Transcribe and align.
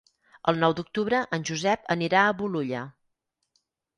El 0.51 0.55
nou 0.63 0.71
d'octubre 0.79 1.19
en 1.37 1.43
Josep 1.51 1.85
anirà 1.95 2.23
a 2.29 2.33
Bolulla. 2.41 2.81